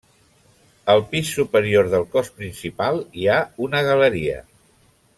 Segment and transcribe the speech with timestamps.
[0.93, 4.43] Al pis superior del cos principal hi ha una galeria.